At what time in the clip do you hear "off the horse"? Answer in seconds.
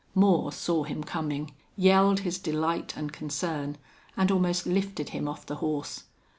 5.27-6.05